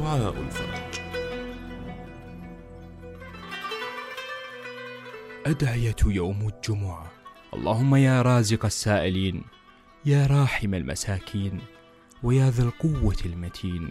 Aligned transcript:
الفرج 0.00 1.00
أدعية 5.46 5.96
يوم 6.06 6.48
الجمعة. 6.48 7.10
اللهم 7.54 7.94
يا 7.94 8.22
رازق 8.22 8.64
السائلين 8.64 9.42
يا 10.06 10.26
راحم 10.26 10.74
المساكين 10.74 11.60
ويا 12.22 12.50
ذا 12.50 12.62
القوة 12.62 13.16
المتين 13.26 13.90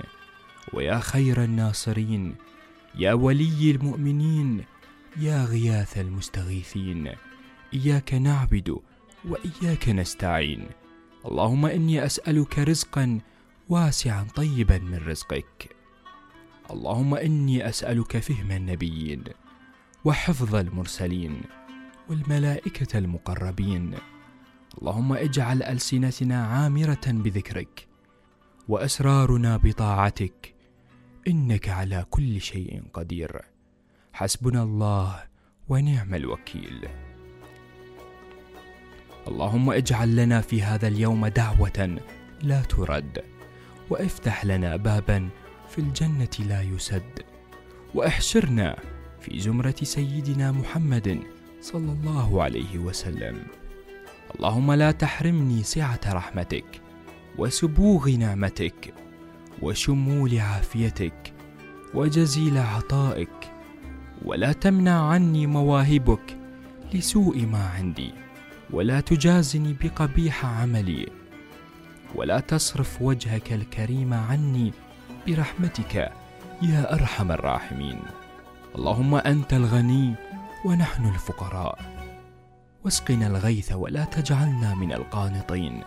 ويا 0.74 1.00
خير 1.00 1.44
الناصرين 1.44 2.36
يا 2.96 3.14
ولي 3.14 3.72
المؤمنين 3.72 4.66
يا 5.18 5.46
غياث 5.46 5.98
المستغيثين. 5.98 7.12
إياك 7.74 8.14
نعبد 8.14 8.78
وإياك 9.26 9.90
نستعين. 9.90 10.70
اللهم 11.26 11.66
إني 11.66 12.06
أسألك 12.06 12.60
رزقا 12.60 13.20
واسعا 13.70 14.28
طيبا 14.36 14.78
من 14.78 14.98
رزقك. 15.08 15.79
اللهم 16.72 17.16
إني 17.16 17.70
أسألك 17.70 18.18
فهم 18.18 18.52
النبيين 18.52 19.24
وحفظ 20.06 20.56
المرسلين 20.56 21.42
والملائكة 22.10 22.98
المقربين. 22.98 23.96
اللهم 24.82 25.14
اجعل 25.14 25.64
ألسنتنا 25.64 26.46
عامرة 26.48 27.06
بذكرك 27.08 27.88
وأسرارنا 28.68 29.58
بطاعتك. 29.58 30.56
إنك 31.28 31.70
على 31.70 32.06
كل 32.10 32.42
شيء 32.42 32.84
قدير. 32.94 33.42
حسبنا 34.14 34.64
الله 34.64 35.24
ونعم 35.70 36.14
الوكيل. 36.16 36.88
اللهم 39.28 39.72
اجعل 39.72 40.16
لنا 40.16 40.42
في 40.42 40.64
هذا 40.64 40.88
اليوم 40.88 41.28
دعوة 41.28 42.00
لا 42.42 42.62
ترد 42.62 43.24
وافتح 43.90 44.46
لنا 44.46 44.76
بابا 44.76 45.30
في 45.70 45.80
الجنة 45.80 46.48
لا 46.48 46.62
يسد. 46.62 47.20
وأحشرنا 47.96 48.80
في 49.22 49.40
زمرة 49.40 49.76
سيدنا 49.84 50.52
محمد 50.52 51.20
صلى 51.62 51.92
الله 51.92 52.44
عليه 52.44 52.78
وسلم. 52.78 53.38
اللهم 54.36 54.72
لا 54.72 54.92
تحرمني 54.92 55.64
سعة 55.64 56.00
رحمتك 56.08 56.82
وسبوغ 57.38 58.10
نعمتك 58.10 58.94
وشمول 59.62 60.40
عافيتك 60.40 61.34
وجزيل 61.94 62.58
عطائك. 62.58 63.52
ولا 64.26 64.52
تمنع 64.52 65.10
عني 65.10 65.48
مواهبك 65.48 66.38
لسوء 66.94 67.46
ما 67.46 67.70
عندي. 67.70 68.12
ولا 68.72 69.00
تجازني 69.00 69.76
بقبيح 69.84 70.46
عملي. 70.46 71.08
ولا 72.16 72.40
تصرف 72.40 73.02
وجهك 73.02 73.54
الكريم 73.54 74.14
عني 74.14 74.74
برحمتك 75.28 75.96
يا 76.62 76.94
أرحم 76.94 77.32
الراحمين. 77.32 78.00
اللهم 78.76 79.16
أنت 79.16 79.54
الغني 79.54 80.14
ونحن 80.66 81.06
الفقراء. 81.06 81.80
واسقنا 82.86 83.28
الغيث 83.28 83.72
ولا 83.72 84.04
تجعلنا 84.06 84.76
من 84.76 84.94
القانطين. 84.94 85.84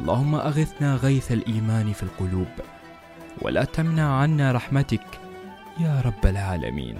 اللهم 0.00 0.34
أغثنا 0.34 0.94
غيث 0.94 1.32
الإيمان 1.32 1.92
في 1.92 2.02
القلوب. 2.02 2.54
ولا 3.42 3.64
تمنع 3.64 4.20
عنا 4.20 4.52
رحمتك 4.52 5.06
يا 5.78 6.00
رب 6.00 6.26
العالمين. 6.26 6.98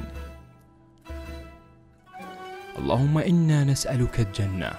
اللهم 2.78 3.18
إنا 3.18 3.64
نسألك 3.64 4.20
الجنة 4.20 4.70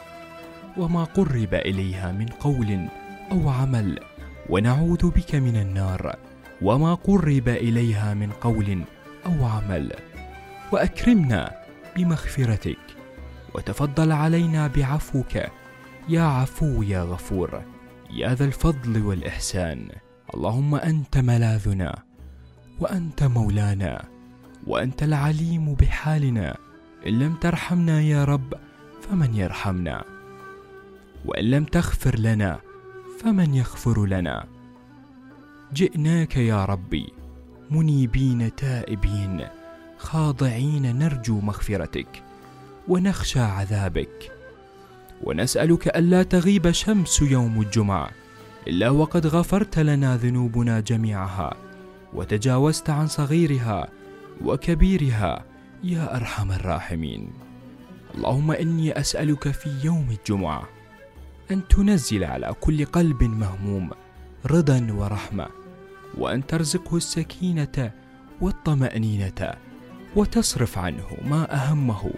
وما 0.78 1.04
قرب 1.04 1.54
إليها 1.54 2.12
من 2.12 2.28
قول 2.28 2.88
أو 3.32 3.50
عمل. 3.50 4.00
ونعوذ 4.50 5.12
بك 5.12 5.36
من 5.36 5.56
النار. 5.56 6.16
وما 6.62 6.94
قرب 6.94 7.50
إليها 7.50 8.14
من 8.14 8.32
قول 8.32 8.82
أو 9.26 9.46
عمل. 9.46 9.92
وأكرمنا 10.72 11.52
بمغفرتك 11.96 12.80
وتفضل 13.54 14.12
علينا 14.12 14.68
بعفوك. 14.68 15.36
يا 16.10 16.22
عفو 16.22 16.84
يا 16.84 17.04
غفور 17.04 17.62
يا 18.12 18.34
ذا 18.34 18.46
الفضل 18.46 19.02
والإحسان. 19.02 19.88
اللهم 20.34 20.76
أنت 20.76 21.18
ملاذنا 21.18 22.04
وأنت 22.80 23.24
مولانا 23.24 24.06
وأنت 24.68 25.04
العليم 25.04 25.74
بحالنا. 25.74 26.58
إن 27.08 27.20
لم 27.20 27.36
ترحمنا 27.36 28.02
يا 28.02 28.26
رب 28.26 28.54
فمن 29.02 29.36
يرحمنا. 29.36 30.04
وإن 31.26 31.46
لم 31.46 31.64
تغفر 31.64 32.20
لنا 32.20 32.60
فمن 33.20 33.54
يغفر 33.54 34.06
لنا. 34.06 34.55
جئناك 35.74 36.38
يا 36.38 36.66
ربي 36.66 37.14
منيبين 37.72 38.56
تائبين 38.56 39.48
خاضعين 39.98 41.00
نرجو 41.00 41.40
مغفرتك 41.40 42.24
ونخشى 42.88 43.40
عذابك. 43.40 44.32
ونسألك 45.24 45.88
ألا 45.88 46.24
تغيب 46.24 46.72
شمس 46.72 47.22
يوم 47.22 47.62
الجمعة 47.62 48.10
إلا 48.68 48.90
وقد 48.90 49.28
غفرت 49.28 49.80
لنا 49.80 50.18
ذنوبنا 50.18 50.80
جميعها 50.80 51.54
وتجاوزت 52.14 52.90
عن 52.90 53.08
صغيرها 53.08 53.88
وكبيرها 54.42 55.46
يا 55.84 56.16
أرحم 56.16 56.52
الراحمين. 56.52 57.30
اللهم 58.16 58.52
إني 58.52 59.00
أسألك 59.00 59.52
في 59.52 59.70
يوم 59.84 60.08
الجمعة 60.20 60.70
أن 61.52 61.68
تنزل 61.68 62.24
على 62.24 62.54
كل 62.62 62.86
قلب 62.86 63.24
مهموم 63.24 63.90
رضا 64.46 64.88
ورحمة 64.92 65.48
وأن 66.18 66.46
ترزقه 66.46 66.98
السكينة 66.98 67.92
والطمأنينة 68.42 69.54
وتصرف 70.16 70.78
عنه 70.78 71.08
ما 71.26 71.54
أهمه 71.54 72.14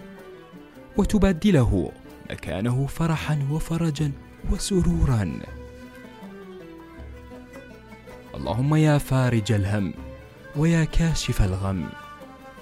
وتبدله 0.96 1.92
مكانه 2.30 2.86
فرحا 2.86 3.46
وفرجا 3.50 4.12
وسرورا. 4.50 5.40
اللهم 8.34 8.74
يا 8.74 8.98
فارج 8.98 9.52
الهم 9.52 9.94
ويا 10.56 10.84
كاشف 10.84 11.42
الغم 11.42 11.88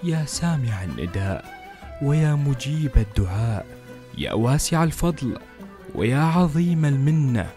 يا 0.05 0.25
سامع 0.25 0.85
النداء 0.85 1.45
ويا 2.03 2.35
مجيب 2.35 2.91
الدعاء 2.97 3.67
يا 4.19 4.33
واسع 4.33 4.85
الفضل 4.85 5.39
ويا 5.95 6.21
عظيم 6.21 6.85
المنة 6.85 7.51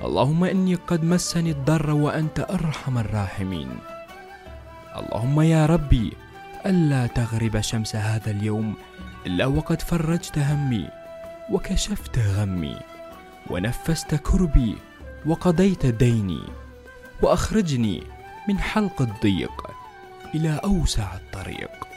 اللهم 0.00 0.44
إني 0.44 0.74
قد 0.74 1.04
مسني 1.04 1.50
الضر 1.50 1.90
وأنت 1.90 2.40
أرحم 2.40 2.98
الراحمين. 2.98 3.68
اللهم 4.96 5.40
يا 5.40 5.66
ربي 5.66 6.12
ألا 6.66 7.06
تغرب 7.06 7.60
شمس 7.60 7.96
هذا 7.96 8.30
اليوم 8.30 8.74
إلا 9.26 9.46
وقد 9.46 9.82
فرجت 9.82 10.38
همي 10.38 10.88
وكشفت 11.52 12.18
غمي 12.18 12.76
ونفست 13.50 14.14
كربي 14.14 14.76
وقضيت 15.26 15.86
ديني 15.86 16.42
وأخرجني 17.22 18.02
من 18.48 18.58
حلق 18.58 19.02
الضيق 19.02 19.70
إلى 20.34 20.60
أوسع 20.64 21.14
الطريق. 21.14 21.89